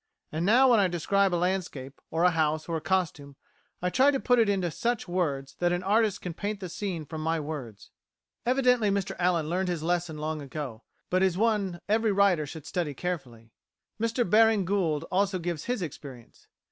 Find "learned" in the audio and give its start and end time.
9.47-9.69